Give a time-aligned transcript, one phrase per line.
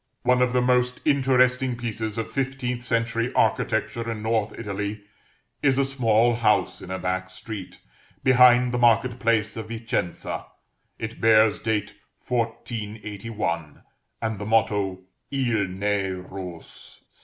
[0.23, 5.03] One of the most interesting pieces of fifteenth century architecture in North Italy,
[5.61, 7.79] is a small house in a back street,
[8.23, 10.47] behind the market place of Vicenza;
[10.97, 11.93] it bears date
[12.27, 13.83] 1481,
[14.23, 15.01] and the motto,
[15.31, 15.69] _Il.
[15.69, 16.13] n'est.
[16.15, 17.03] rose.